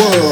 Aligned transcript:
world. 0.00 0.29